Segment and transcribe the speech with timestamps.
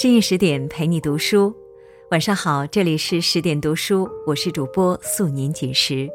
[0.00, 1.52] 深夜十点陪你读书，
[2.12, 6.08] 晚上好，这里是十点读书，我是主播素年锦时。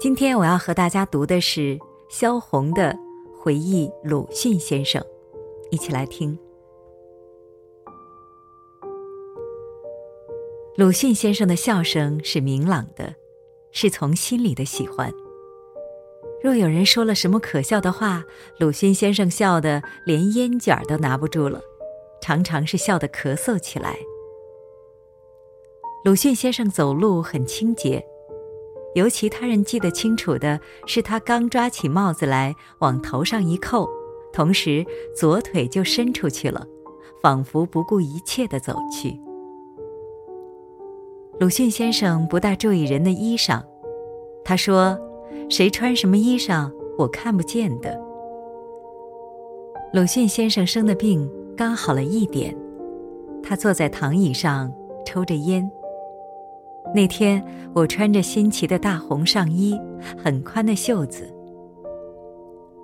[0.00, 1.78] 今天我要和大家读的是
[2.10, 2.92] 萧红的
[3.40, 5.00] 《回忆鲁迅先生》，
[5.70, 6.36] 一起来听。
[10.76, 13.14] 鲁迅先生的笑声是明朗的，
[13.70, 15.12] 是从心里的喜欢。
[16.42, 18.24] 若有人说了什么可笑的话，
[18.58, 21.62] 鲁迅先生笑得连烟卷都拿不住了。
[22.24, 23.98] 常常是笑得咳嗽起来。
[26.06, 28.02] 鲁迅先生走路很清洁，
[28.94, 33.86] 尤其他人记得清楚的是，他刚抓起帽子来往头上一扣，
[34.32, 36.66] 同时左腿就伸出去了，
[37.22, 39.20] 仿佛不顾一切的走去。
[41.38, 43.62] 鲁迅先生不大注意人的衣裳，
[44.42, 44.98] 他说
[45.50, 48.00] ：“谁穿什么衣裳，我看不见的。”
[49.92, 51.30] 鲁迅先生生的病。
[51.56, 52.56] 刚好了一点，
[53.42, 54.72] 他坐在躺椅上
[55.06, 55.70] 抽着烟。
[56.94, 59.80] 那天我穿着新奇的大红上衣，
[60.22, 61.32] 很宽的袖子。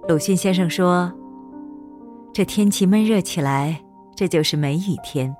[0.08, 1.12] 鲁迅先生说
[2.32, 3.82] ：“这天气闷热起来，
[4.14, 5.34] 这就是梅雨天。”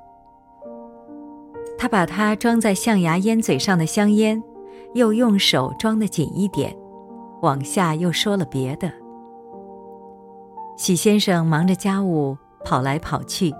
[1.79, 4.43] 他把它装在象牙烟嘴上的香烟，
[4.95, 6.77] 又用手装得紧一点，
[7.43, 8.93] 往下又说了别的。
[10.77, 12.37] 许先生忙着家务。
[12.65, 13.55] 跑来跑去，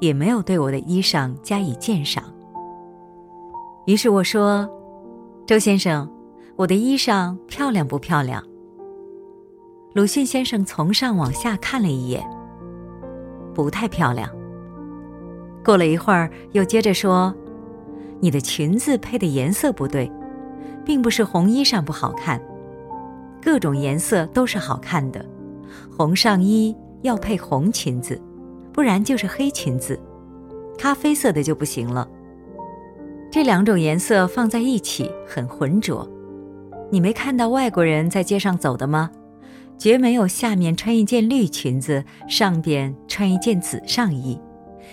[0.00, 2.24] 也没有对我的衣裳加以鉴赏。
[3.86, 4.68] 于是我说
[5.46, 6.10] ：“周先生，
[6.56, 8.42] 我的衣裳漂亮不漂亮？”
[9.94, 12.22] 鲁迅先生从上往下看了一眼，
[13.54, 14.28] 不太漂亮。
[15.64, 17.34] 过了一会儿，又接着说
[18.20, 20.10] ：“你的裙子配的颜色不对，
[20.84, 22.42] 并不是红衣裳不好看，
[23.40, 25.24] 各种颜色都是好看的。
[25.96, 28.20] 红上衣要配红裙子。”
[28.76, 29.98] 不然就是黑裙子，
[30.76, 32.06] 咖啡色的就不行了。
[33.32, 36.06] 这两种颜色放在一起很浑浊。
[36.92, 39.10] 你没看到外国人在街上走的吗？
[39.78, 44.38] 绝没有下面穿一件绿裙子，上边穿一件紫上衣，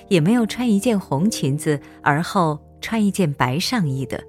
[0.08, 4.22] 也没有穿一件红裙子而后穿一件白上衣的。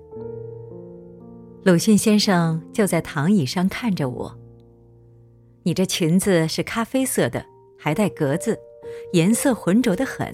[1.62, 4.36] 鲁迅先生就在躺椅上看着我。
[5.62, 7.46] 你这裙子是咖啡色的，
[7.78, 8.58] 还带格子。
[9.12, 10.32] 颜色浑浊的很，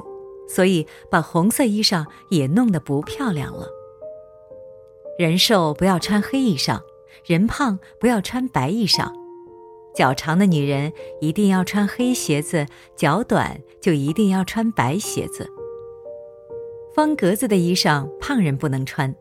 [0.48, 3.66] 所以把红色衣裳也弄得不漂亮了。
[5.18, 6.80] 人瘦不要穿黑衣裳，
[7.26, 9.12] 人胖不要穿白衣裳。
[9.94, 12.66] 脚长的女人一定要穿黑鞋子，
[12.96, 15.50] 脚短就一定要穿白鞋子。
[16.94, 19.14] 方格子的衣裳胖人不能穿，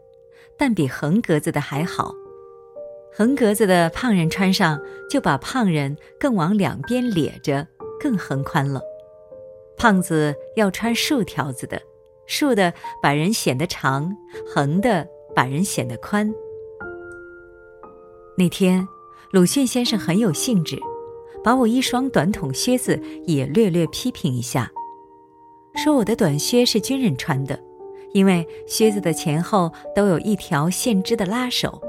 [0.57, 2.13] 但比横格子的还好。
[3.11, 4.79] 横格子的胖人穿上，
[5.09, 7.67] 就把胖人更往两边咧着，
[7.99, 8.79] 更横宽了。
[9.79, 11.81] 胖子要穿竖条子的，
[12.25, 14.13] 竖的把人显得长，
[14.45, 16.29] 横的把人显得宽。
[18.37, 18.85] 那天，
[19.31, 20.77] 鲁迅先生很有兴致，
[21.41, 24.69] 把我一双短筒靴子也略略批评一下，
[25.75, 27.57] 说我的短靴是军人穿的，
[28.11, 31.81] 因为靴子的前后都有一条线织的拉手。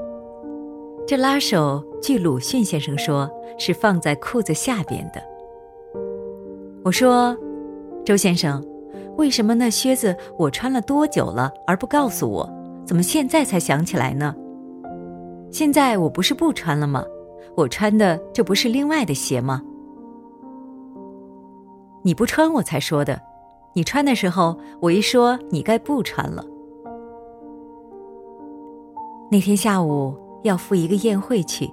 [1.05, 3.29] 这拉手，据鲁迅先生说，
[3.59, 5.21] 是放在裤子下边的。
[6.85, 7.37] 我说。
[8.03, 8.63] 周先生，
[9.17, 12.49] 为什么那靴子我穿了多久了而不告诉我？
[12.85, 14.35] 怎么现在才想起来呢？
[15.51, 17.05] 现在我不是不穿了吗？
[17.55, 19.61] 我穿的这不是另外的鞋吗？
[22.03, 23.21] 你不穿我才说的，
[23.73, 26.43] 你穿的时候我一说你该不穿了。
[29.29, 31.71] 那天下午要赴一个宴会去，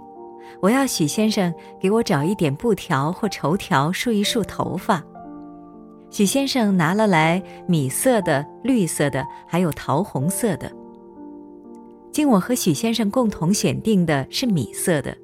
[0.60, 5.02] 我要许先生给我找一点布条或绸条束一束头发。
[6.10, 10.70] 许先生拿了来米色的、绿色的，还有桃红色的。
[12.10, 15.14] 经我和许先生共同选定的是米色的。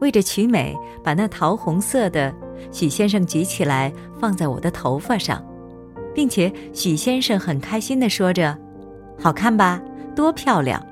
[0.00, 2.32] 为着取美，把那桃红色的
[2.70, 5.44] 许先生举起来放在我的头发上，
[6.14, 8.56] 并且许先生很开心的说着
[9.18, 9.82] ：“好看吧？
[10.14, 10.84] 多漂亮！”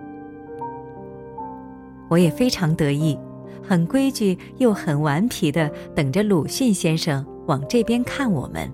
[2.09, 3.19] 我也非常得意，
[3.63, 8.69] 很规矩又很顽皮的等着鲁迅先生往这边看我们。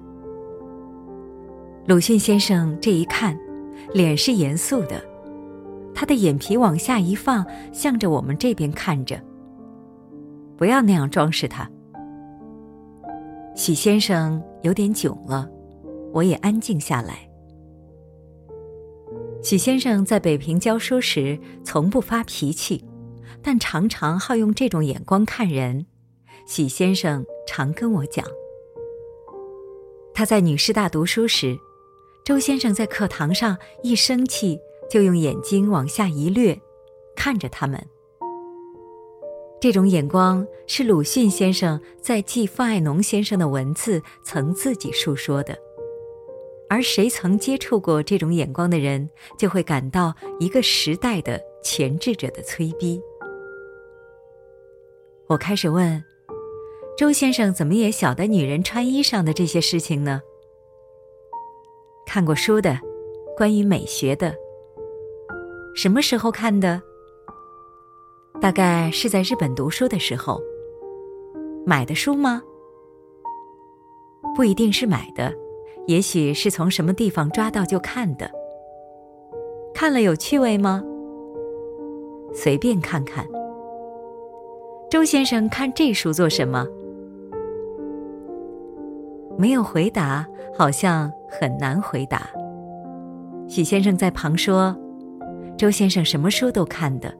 [1.86, 3.38] 鲁迅先生这一看，
[3.92, 5.04] 脸是严肃的，
[5.94, 7.44] 他的眼皮往下一放，
[7.74, 9.20] 向着我们这边看着。
[10.56, 11.70] 不要那样装饰他。
[13.54, 15.46] 许先生有点窘了，
[16.14, 17.28] 我也安静下来。
[19.42, 22.82] 许先生在北平教书时从不发脾气，
[23.42, 25.84] 但常常好用这种眼光看人。
[26.46, 28.24] 许先生常跟我讲，
[30.14, 31.54] 他在女师大读书时。
[32.24, 36.58] 周先生在课堂上一生气，就用眼睛往下一掠，
[37.14, 37.78] 看着他们。
[39.60, 45.54] 这种眼光是鲁迅先生在记范爱农先生的文字曾自己述说的，
[46.70, 49.06] 而谁曾接触过这种眼光的人，
[49.38, 52.98] 就会感到一个时代的前置者的催逼。
[55.26, 56.02] 我开始问，
[56.96, 60.22] 周先生怎么也晓得女人穿衣裳的这些事情呢？
[62.06, 62.78] 看过书的，
[63.36, 64.34] 关于美学的，
[65.74, 66.80] 什么时候看的？
[68.40, 70.40] 大概是在日本读书的时候，
[71.66, 72.42] 买的书吗？
[74.36, 75.32] 不一定是买的，
[75.86, 78.30] 也许是从什么地方抓到就看的。
[79.74, 80.82] 看了有趣味吗？
[82.32, 83.26] 随便看看。
[84.90, 86.66] 周先生看这书做什么？
[89.36, 90.26] 没有回答，
[90.56, 92.28] 好像很难回答。
[93.48, 94.76] 许先生在旁说
[95.58, 97.14] ：“周先生什么书都看的。”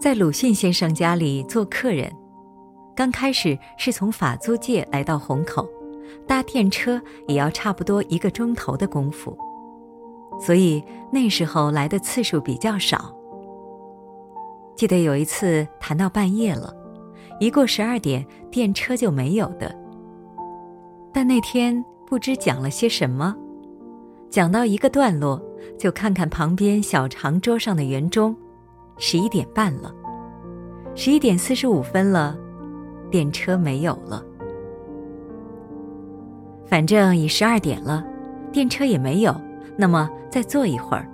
[0.00, 2.10] 在鲁迅先生家里做客人，
[2.94, 5.68] 刚开始是从法租界来到虹口，
[6.26, 9.36] 搭电车也要差不多一个钟头的功夫，
[10.40, 10.82] 所以
[11.12, 13.14] 那时候来的次数比较少。
[14.74, 16.74] 记得有一次谈到半夜了，
[17.40, 19.74] 一过十二点电车就没有的。
[21.12, 23.34] 但那天不知讲了些什么，
[24.28, 25.42] 讲到一个段落，
[25.78, 28.36] 就看看旁边小长桌上的圆钟。
[28.98, 29.92] 十一点半了，
[30.94, 32.38] 十一点四十五分了，
[33.10, 34.22] 电车没有了。
[36.66, 38.06] 反正已十二点了，
[38.52, 39.34] 电车也没有，
[39.78, 41.10] 那么再坐一会儿。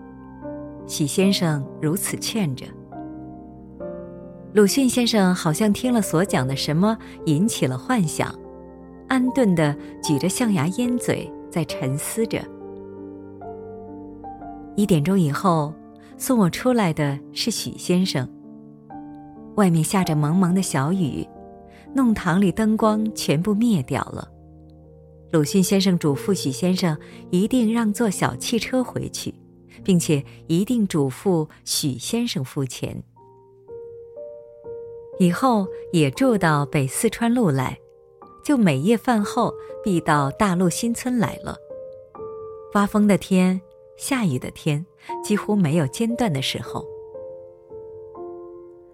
[0.89, 2.67] 许先生如此劝着。
[4.53, 6.97] 鲁迅先生好像听了所讲的什么，
[7.27, 8.35] 引起了幻想，
[9.09, 12.43] 安顿的举着象牙烟嘴，在沉思着。
[14.77, 15.75] 一点钟以后。
[16.19, 18.27] 送我出来的是许先生。
[19.57, 21.29] 外面下着蒙蒙的小雨，
[21.95, 24.27] 弄堂里灯光全部灭掉了。
[25.31, 26.97] 鲁迅先生嘱咐许先生
[27.31, 29.35] 一定让坐小汽车回去，
[29.85, 33.03] 并且一定嘱咐许先生付钱。
[35.19, 37.79] 以后也住到北四川路来，
[38.45, 39.53] 就每夜饭后
[39.83, 41.57] 必到大陆新村来了。
[42.73, 43.61] 刮风的天。
[43.97, 44.85] 下雨的天
[45.25, 46.87] 几乎没有间断的时候。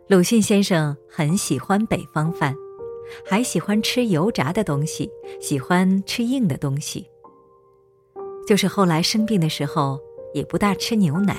[0.06, 2.54] 鲁迅先生很喜欢北方饭，
[3.24, 5.10] 还喜欢吃油炸的东西，
[5.40, 7.04] 喜欢吃硬的东西。
[8.46, 9.98] 就是后来生病的时候，
[10.32, 11.36] 也不大吃牛奶。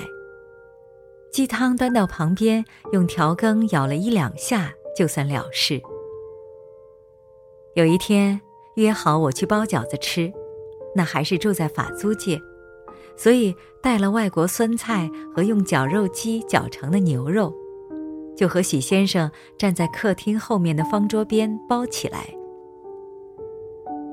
[1.34, 5.82] 鸡汤端到旁边，用调羹舀了一两下，就算了事。
[7.74, 8.40] 有一天
[8.76, 10.32] 约好我去包饺子吃，
[10.94, 12.40] 那还是住在法租界。
[13.16, 13.52] 所以
[13.82, 17.52] 带了外国酸菜和用绞肉机绞成的牛肉，
[18.36, 19.28] 就和许先生
[19.58, 22.32] 站在客厅后面的方桌边包起来。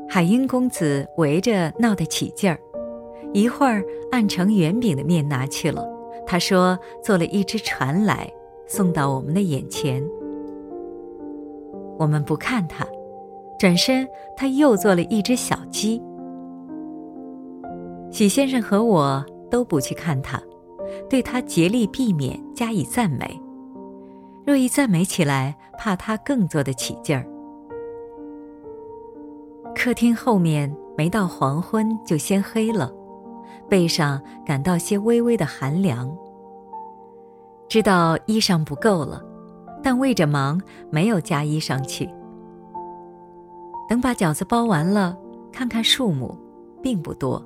[0.09, 2.59] 海英公子围着闹得起劲儿，
[3.31, 6.00] 一会儿按成圆饼的面拿去了。
[6.31, 8.31] 他说做了一只船来，
[8.65, 10.01] 送到我们的眼前。
[11.99, 12.87] 我们不看他，
[13.59, 14.07] 转身
[14.37, 16.01] 他又做了一只小鸡。
[18.11, 20.41] 许先生和我都不去看他，
[21.09, 23.38] 对他竭力避免加以赞美。
[24.45, 27.27] 若一赞美起来，怕他更做得起劲儿。
[29.75, 32.89] 客厅后面没到黄昏就先黑了，
[33.67, 36.09] 背上感到些微微的寒凉。
[37.71, 39.23] 知道衣裳不够了，
[39.81, 42.05] 但为着忙没有加衣裳去。
[43.87, 45.17] 等把饺子包完了，
[45.53, 46.37] 看看数目，
[46.83, 47.41] 并不多。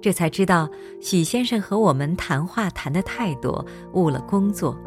[0.00, 0.68] 这才知道，
[1.00, 4.78] 许先生和我们谈话谈得太多，误了工作。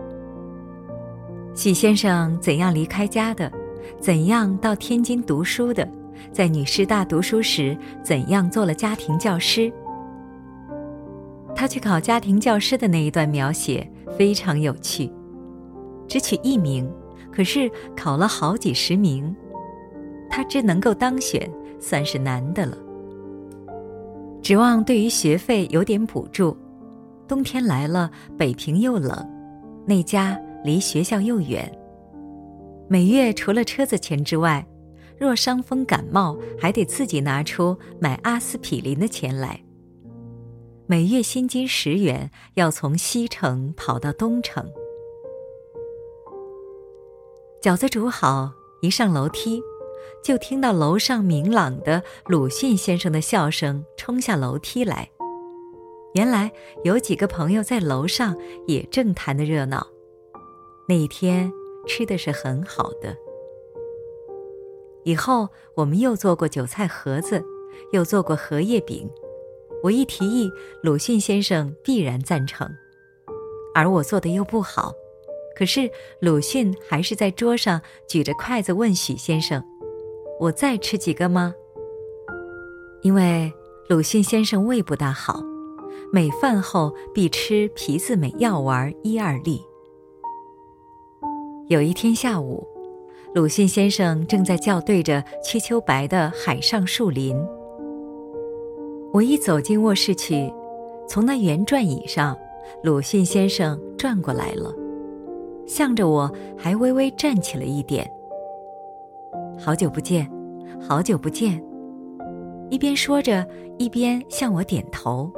[1.53, 3.51] 许先生怎样离开家的，
[3.99, 5.85] 怎样到天津读书的，
[6.31, 9.69] 在女师大读书时怎样做了家庭教师。
[11.53, 13.85] 他去考家庭教师的那一段描写
[14.15, 15.11] 非常有趣，
[16.07, 16.87] 只取一名，
[17.31, 19.35] 可是考了好几十名，
[20.29, 22.77] 他只能够当选，算是难的了。
[24.41, 26.55] 指望对于学费有点补助，
[27.27, 29.13] 冬天来了，北平又冷，
[29.85, 31.69] 那家离学校又远。
[32.87, 34.65] 每月除了车子钱之外，
[35.19, 39.59] 若伤风感冒，还得自己拿出买阿司匹林的钱来。
[40.89, 44.71] 每月薪金十元，要从西城跑到东城。
[47.61, 49.61] 饺子煮好，一上楼梯，
[50.23, 55.11] 就听到楼上明朗的鲁迅先生的笑声冲下楼梯来。
[56.13, 56.49] 原来
[56.85, 58.33] 有几个朋友在楼上
[58.65, 59.85] 也正谈得热闹。
[60.87, 61.51] 那一天
[61.85, 63.13] 吃的是很好的。
[65.03, 67.43] 以后我们又做过韭菜盒子，
[67.91, 69.09] 又做过荷叶饼。
[69.83, 72.69] 我一提议，鲁迅先生必然赞成。
[73.75, 74.91] 而我做的又不好，
[75.55, 79.63] 可是鲁迅还是在桌上举着筷子问许先生
[80.41, 81.53] ：“我再吃几个吗？”
[83.03, 83.53] 因为
[83.87, 85.43] 鲁迅先生胃不大好，
[86.11, 89.61] 每饭后必吃皮子美药丸一二粒。
[91.69, 92.65] 有一天下午，
[93.35, 97.35] 鲁迅先生正在校对着瞿秋白的《海上树林》。
[99.13, 100.53] 我一走进卧室去，
[101.07, 102.37] 从那圆转椅上，
[102.83, 104.71] 鲁迅先生转过来了，
[105.65, 108.09] 向着我还微微站起了一点。
[109.57, 110.29] 好久不见，
[110.79, 111.63] 好久不见，
[112.69, 113.47] 一边说着，
[113.77, 115.31] 一边向我点头。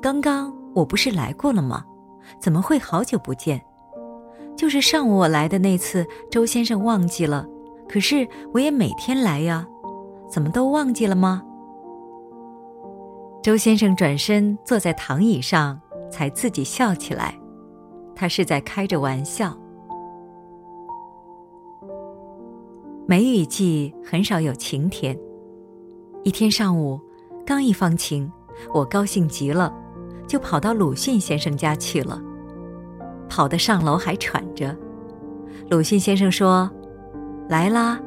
[0.00, 1.84] 刚刚我不是来过了吗？
[2.40, 3.60] 怎么会好久不见？
[4.56, 7.46] 就是上午我来的那次，周先生忘记了。
[7.88, 9.66] 可是我也每天来呀，
[10.30, 11.42] 怎么都忘记了吗？
[13.46, 17.38] 周先生转身坐在躺椅上，才自己笑起来。
[18.12, 19.56] 他是在开着玩笑。
[23.06, 25.16] 梅雨季很少有晴天。
[26.24, 27.00] 一天上午，
[27.46, 28.28] 刚一放晴，
[28.74, 29.72] 我高兴极了，
[30.26, 32.20] 就跑到鲁迅先生家去了。
[33.28, 34.76] 跑得上楼还喘着，
[35.70, 36.68] 鲁迅先生说
[37.48, 38.00] ：“来啦。”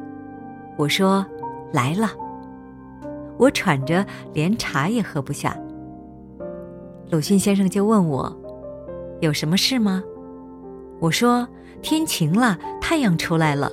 [0.76, 1.24] 我说
[1.72, 2.10] ：“来了。”
[3.40, 4.04] 我喘着，
[4.34, 5.56] 连茶也喝不下。
[7.10, 8.30] 鲁迅先生就问我
[9.20, 10.04] ：“有什么事吗？”
[11.00, 11.48] 我说
[11.80, 13.72] ：“天晴了，太阳出来了。”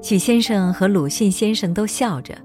[0.00, 2.38] 许先生和鲁迅先生都笑着，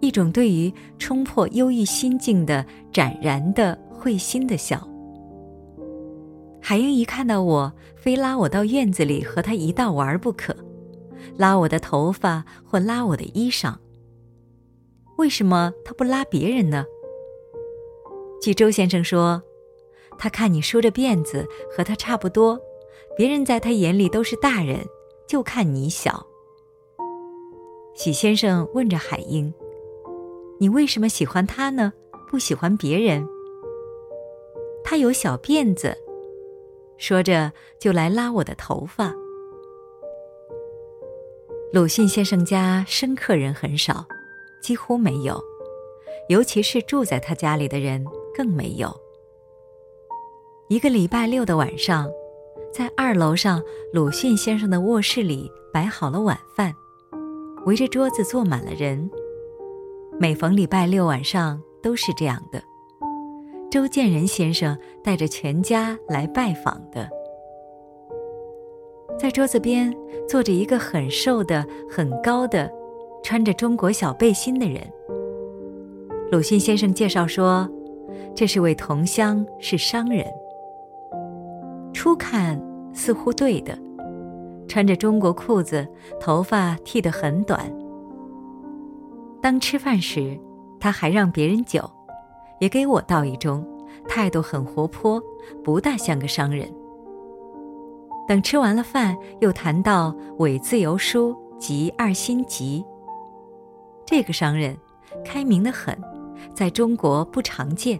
[0.00, 4.86] 一种对于冲破忧郁心境的展然的会心的笑。
[6.60, 10.54] 海英一看到我，非拉我到院子里和他一道玩不可，
[11.36, 13.74] 拉我的头发或拉我的衣裳。
[15.16, 16.84] 为什么他不拉别人呢？
[18.40, 19.42] 据周先生说，
[20.16, 22.60] 他看你梳着辫子和他差不多，
[23.16, 24.86] 别人在他眼里都是大人，
[25.26, 26.24] 就看你小。
[27.94, 29.52] 许先生问着海英
[30.60, 31.92] ：“你为什么喜欢他呢？
[32.30, 33.26] 不喜欢别人？”
[34.84, 35.96] 他有小辫子。
[36.96, 39.12] 说着，就来拉我的头发。
[41.70, 44.02] 鲁迅先生家生客人很少，
[44.62, 45.38] 几乎没有，
[46.30, 48.02] 尤其是住在他家里的人
[48.34, 48.90] 更没有。
[50.70, 52.08] 一个礼拜六的晚上，
[52.72, 56.74] 在二楼上鲁迅先生的卧室里摆好了晚饭，
[57.66, 59.10] 围着桌子坐满了人。
[60.18, 62.62] 每逢礼拜六晚上都是这样的。
[63.70, 67.10] 周建人先生带着全家来拜访的，
[69.18, 69.92] 在桌子边
[70.28, 72.72] 坐着一个很瘦的、很高的、
[73.22, 74.80] 穿着中国小背心的人。
[76.30, 77.68] 鲁迅先生介绍说，
[78.34, 80.24] 这是位同乡，是商人。
[81.92, 83.76] 初看似乎对的，
[84.68, 85.86] 穿着中国裤子，
[86.20, 87.60] 头发剃得很短。
[89.42, 90.38] 当吃饭时，
[90.78, 91.90] 他还让别人酒。
[92.60, 93.64] 也给我倒一盅，
[94.08, 95.22] 态度很活泼，
[95.62, 96.68] 不大像个商人。
[98.28, 102.84] 等吃完了饭，又谈到《伪自由书》及《二心集》。
[104.04, 104.76] 这个商人
[105.24, 105.98] 开明的很，
[106.54, 107.98] 在中国不常见，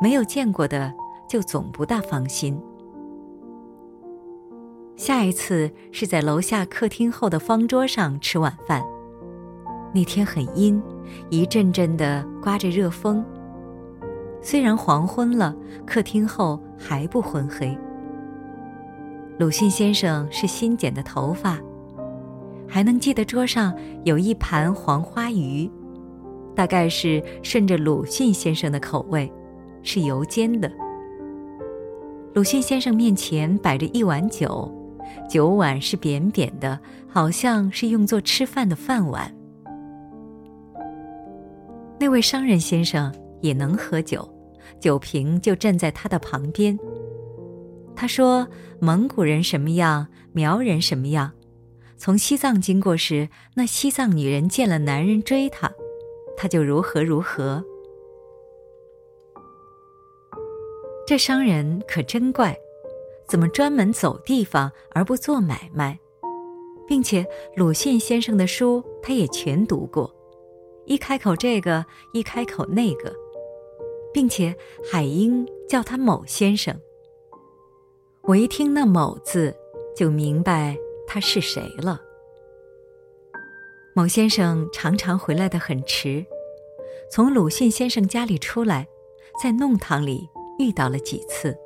[0.00, 0.94] 没有见过的
[1.28, 2.56] 就总不大放心。
[4.94, 8.84] 下一次是在楼下客厅后的方桌上吃晚饭，
[9.92, 10.80] 那天很阴，
[11.28, 13.24] 一阵阵的刮着热风。
[14.40, 17.76] 虽然黄昏了，客厅后还不昏黑。
[19.38, 21.60] 鲁迅先生是新剪的头发，
[22.66, 23.72] 还能记得桌上
[24.04, 25.70] 有一盘黄花鱼，
[26.56, 29.32] 大概是顺着鲁迅先生的口味，
[29.84, 30.68] 是油煎的。
[32.34, 34.68] 鲁迅先生面前摆着一碗酒，
[35.30, 36.76] 酒碗是扁扁的，
[37.06, 39.32] 好像是用作吃饭的饭碗。
[42.00, 43.12] 那位商人先生。
[43.40, 44.28] 也能喝酒，
[44.80, 46.76] 酒瓶就站在他的旁边。
[48.00, 48.46] 他说
[48.78, 51.32] ：“蒙古人什么样，苗人什么样。
[51.96, 55.68] 从西藏经过时，那西藏女人见了男人追她，
[56.36, 57.64] 她就如何如何。”
[61.08, 62.56] 这商人可真怪，
[63.26, 65.98] 怎么专门走地方而不做买卖？
[66.86, 67.26] 并且
[67.56, 70.08] 鲁迅先生的书他也全读过，
[70.86, 73.12] 一开口这个，一开口那个，
[74.14, 74.56] 并且
[74.88, 76.80] 海英叫他某先生。
[78.28, 79.56] 我一听那“某”字，
[79.96, 81.98] 就明白他是谁了。
[83.94, 86.26] 某先生常常回来的很迟，
[87.10, 88.86] 从鲁迅先生家里出来，
[89.42, 91.56] 在弄堂里遇到了几次。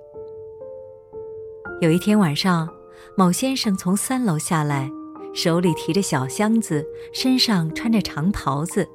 [1.81, 2.73] 有一天晚上，
[3.17, 4.89] 某先生从三楼下来，
[5.35, 8.89] 手里提着小箱子，身上穿着长袍子，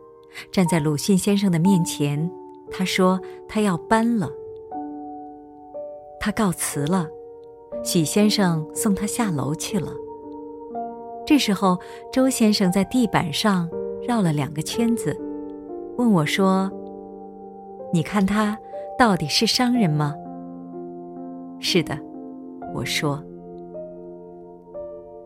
[0.54, 2.32] 站在鲁迅先生的面前。
[2.72, 4.32] 他说他要搬了，
[6.18, 7.10] 他告辞了。
[7.84, 9.92] 许先生送他下楼去了。
[11.26, 11.78] 这时候，
[12.12, 13.70] 周先生在地板上
[14.08, 15.18] 绕了两个圈子，
[15.98, 16.72] 问我说
[17.94, 18.58] ：“你看他
[18.98, 20.16] 到底是商人吗
[21.60, 21.98] ？”“是的。”
[22.74, 23.24] 我说。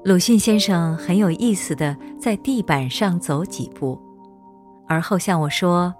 [0.04, 4.00] 鲁迅先生很有意思的在地板上走几步，
[4.88, 5.94] 而后向我说：“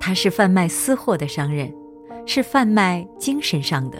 [0.00, 1.72] 他是贩卖私货的商人，
[2.26, 3.98] 是贩卖精神上的。”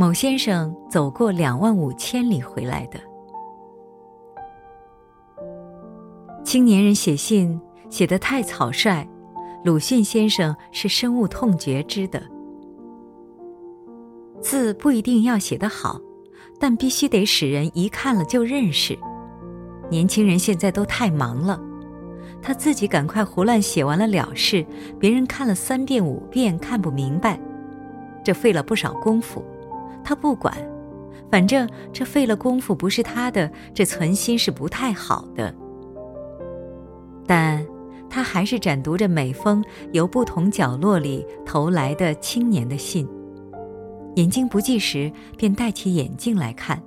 [0.00, 2.98] 某先生走过两万五千里回来的。
[6.42, 9.06] 青年人写信写得太草率，
[9.62, 12.22] 鲁迅先生是深恶痛绝之的。
[14.40, 16.00] 字不一定要写得好，
[16.58, 18.98] 但必须得使人一看了就认识。
[19.90, 21.60] 年轻人现在都太忙了，
[22.40, 24.64] 他自己赶快胡乱写完了了事，
[24.98, 27.38] 别人看了三遍五遍看不明白，
[28.24, 29.44] 这费了不少功夫。
[30.04, 30.54] 他不管，
[31.30, 35.54] 反正这费了功夫不是他的，这存心是不太好的。
[37.26, 37.64] 但
[38.08, 43.08] 他还是展读着每封由不同角落里投来的青年的信，
[44.16, 46.82] 眼睛不济时便戴起眼镜来看，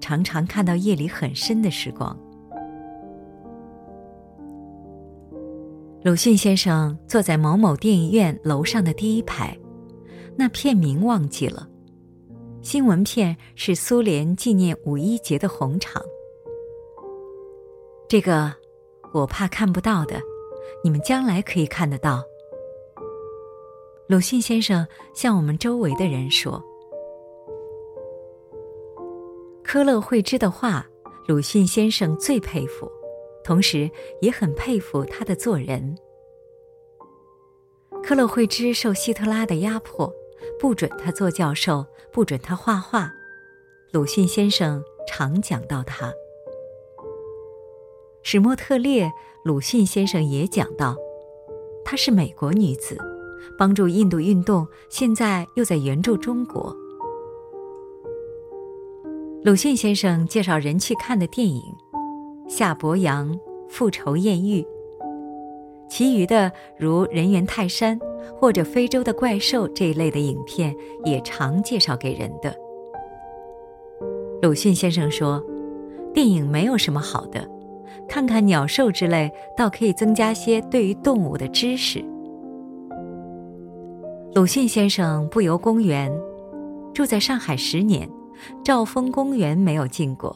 [0.00, 2.18] 常常看到夜里很深的时光。
[6.02, 9.56] 鲁迅先生坐在某某电影院楼上的第一排，
[10.34, 11.68] 那片名忘记了。
[12.62, 16.04] 新闻片是苏联纪念五一节的红场。
[18.06, 18.52] 这个
[19.14, 20.20] 我怕看不到的，
[20.84, 22.22] 你们将来可以看得到。
[24.08, 26.62] 鲁迅先生向我们周围的人说
[29.64, 30.86] ：“科勒惠芝的画，
[31.26, 32.90] 鲁迅先生最佩服，
[33.42, 35.96] 同时也很佩服他的做人。
[38.02, 40.12] 科勒惠芝受希特拉的压迫。”
[40.58, 43.12] 不准他做教授，不准他画画。
[43.92, 46.12] 鲁迅先生常讲到他。
[48.22, 49.10] 史莫特列，
[49.44, 50.96] 鲁迅先生也讲到，
[51.84, 52.98] 她是美国女子，
[53.58, 56.76] 帮助印度运动，现在又在援助中国。
[59.42, 61.62] 鲁迅先生介绍人去看的电影，
[62.50, 63.32] 《夏伯阳》
[63.70, 64.62] 《复仇艳遇》。
[65.90, 67.98] 其余的如人猿泰山
[68.40, 70.74] 或者非洲的怪兽这一类的影片，
[71.04, 72.54] 也常介绍给人的。
[74.40, 75.44] 鲁迅先生说
[76.14, 77.46] ：“电影没有什么好的，
[78.08, 82.02] 看看鸟兽之类，倒可以增加些对于动物的知识。”
[84.32, 86.10] 鲁迅先生不游公园，
[86.94, 88.08] 住在上海十年，
[88.64, 90.34] 兆丰公园没有进过，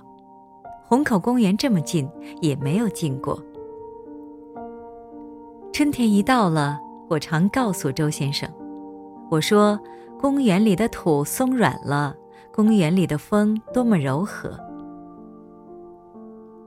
[0.85, 2.09] 虹口公园这么近
[2.41, 3.41] 也没有进过。
[5.75, 8.49] 春天一到了，我常告诉周先生
[9.29, 9.77] ：“我说，
[10.21, 12.15] 公园里的土松软了，
[12.53, 14.57] 公园里的风多么柔和。”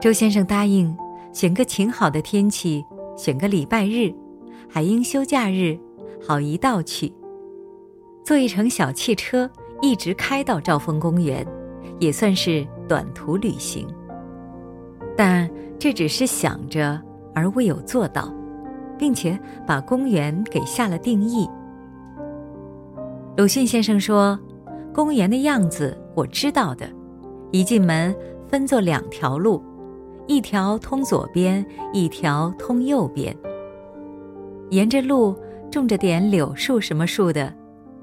[0.02, 0.94] 周先生答应，
[1.32, 2.84] 选个晴好的天气，
[3.16, 4.14] 选个礼拜日，
[4.70, 5.80] 海英休假日，
[6.22, 7.14] 好一道去，
[8.26, 9.50] 坐一程小汽车，
[9.82, 11.48] 一直开到兆丰公园，
[11.98, 13.88] 也算是短途旅行。
[15.16, 17.02] 但这只是想着，
[17.34, 18.30] 而未有做到。
[18.98, 21.48] 并且把公园给下了定义。
[23.38, 24.40] 鲁迅先生说
[24.94, 26.90] ：“公园的样子我知道的，
[27.52, 28.16] 一进门
[28.48, 29.64] 分作两条路，
[30.26, 33.36] 一条通左边，一条通右边。
[34.72, 35.36] 沿着路
[35.70, 37.54] 种着点柳树什么树的，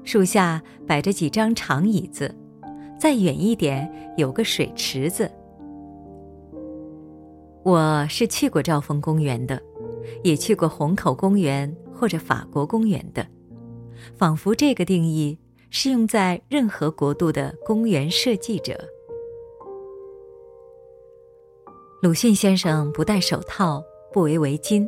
[0.03, 2.33] 树下摆着几张长椅子，
[2.97, 5.29] 再远一点有个水池子。
[7.63, 9.61] 我是去过兆丰公园的。”
[10.23, 13.25] 也去过虹口公园或者法国公园的，
[14.17, 15.37] 仿佛这个定义
[15.69, 18.77] 适用在任何国度的公园设计者。
[22.01, 24.87] 鲁迅先生不戴手套，不围围巾，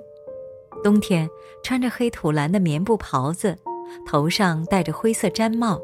[0.83, 1.27] 冬天
[1.63, 3.57] 穿着黑土蓝的棉布袍子，
[4.05, 5.81] 头上戴着灰色毡帽，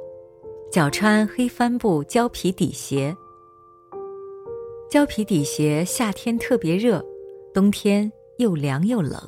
[0.72, 3.16] 脚穿黑帆布胶皮底鞋。
[4.92, 7.04] 胶皮底鞋夏天特别热，
[7.52, 9.20] 冬天又凉又冷。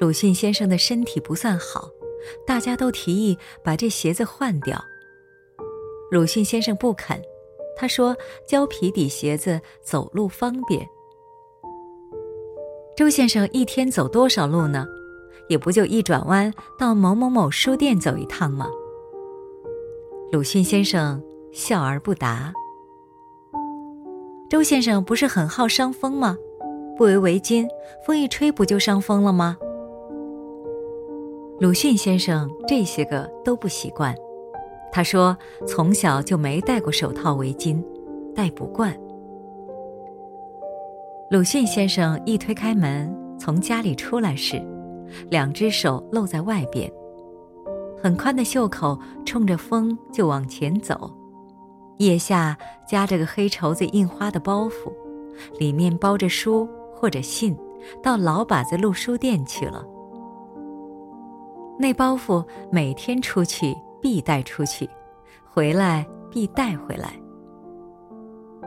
[0.00, 1.88] 鲁迅先生的身体不算好，
[2.46, 4.82] 大家都提议把这鞋子换掉。
[6.10, 7.20] 鲁迅先生不肯，
[7.76, 10.86] 他说胶皮底鞋子走路方便。
[12.96, 14.86] 周先生一天走多少路呢？
[15.48, 18.68] 也不就一转弯到某某某书店走一趟吗？
[20.30, 22.52] 鲁迅先生笑而不答。
[24.48, 26.36] 周先生不是很好伤风吗？
[26.96, 27.66] 不围围巾，
[28.04, 29.56] 风一吹不就伤风了吗？
[31.58, 34.14] 鲁迅先生这些个都不习惯，
[34.90, 37.82] 他说从小就没戴过手套围巾，
[38.34, 38.94] 戴不惯。
[41.30, 44.62] 鲁迅先生一推开门，从家里出来时，
[45.30, 46.92] 两只手露在外边。
[48.02, 51.10] 很宽的袖口，冲着风就往前走，
[51.98, 54.92] 腋下夹着个黑绸子印花的包袱，
[55.58, 56.68] 里面包着书
[57.02, 57.58] 或者信，
[58.00, 59.84] 到老把子路书店去了。
[61.76, 64.88] 那包袱每天出去必带出去，
[65.44, 67.12] 回来必带回来。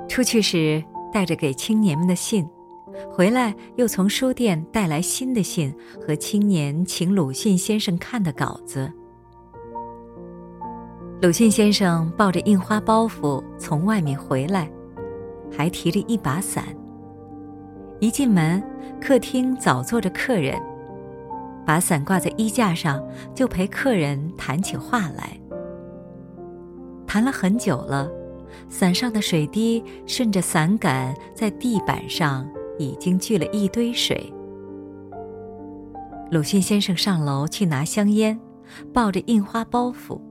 [0.10, 2.46] 出去时带着给青年们的信，
[3.10, 5.74] 回来又从书店带来新的信
[6.06, 8.92] 和青年请鲁迅先生看的稿子。
[11.22, 14.70] 鲁迅先生抱着印花包袱从外面回来，
[15.50, 16.66] 还提着一把伞。
[18.06, 18.62] 一进门，
[19.02, 20.62] 客厅早坐着客人，
[21.66, 25.36] 把伞挂在衣架上，就陪客人谈起话来。
[27.08, 28.08] 谈了很久了，
[28.70, 34.32] 伞上的水滴顺着伞杆在地板上已经聚了一堆水。
[36.30, 38.40] 鲁迅先生上楼去拿香烟，
[38.94, 40.22] 抱着印花包袱。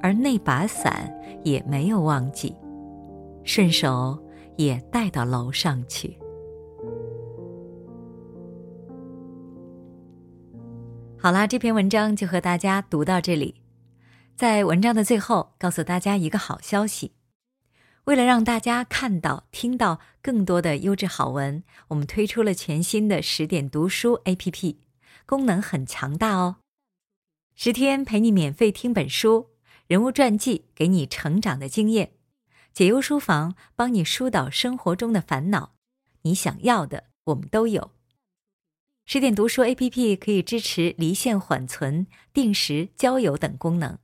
[0.00, 2.54] 而那把伞也没有忘记，
[3.42, 4.16] 顺手
[4.54, 6.16] 也带到楼上去。
[11.18, 13.56] 好啦，这篇文章就和大家读到这里。
[14.36, 17.12] 在文章的最后，告诉大家一个好消息：
[18.04, 24.76] 为了让大家看到、听到更多的优质好文，我们推出了全新的十点读书 APP，
[25.26, 26.56] 功能很强大哦。
[27.54, 29.50] 十天陪你免费听本书。
[29.86, 32.12] 人物传记给你成长的经验，
[32.72, 35.74] 解忧书房帮你疏导生活中的烦恼，
[36.22, 37.92] 你想要的我们都有。
[39.04, 43.98] 十点读书 APP 可以支持离线缓存、定时交友等功能。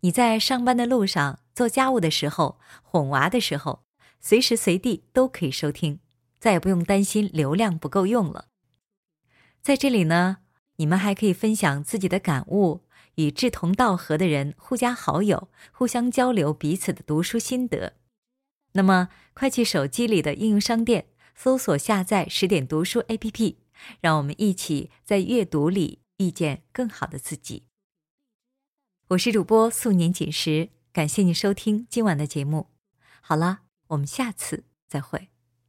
[0.00, 3.84] 你在上班的路上、做家务的时候、哄娃的时候，
[4.20, 6.00] 随时随地都可以收听，
[6.40, 8.46] 再也不用担心流量不够用了。
[9.60, 10.38] 在这里呢，
[10.76, 12.82] 你们还可以分享自己的感悟。
[13.16, 17.92] 与志同道合的人互加好友，互相交流彼此的读书心得。
[18.72, 23.56] 那么，快去手机里的应用商店搜索下载十点读书 APP，
[24.00, 27.64] 让我们一起在阅读里遇见更好的自己。
[29.08, 32.68] 我是主播素年锦时，感谢您收听今晚的节目。
[33.20, 35.31] 好了，我们下次再会。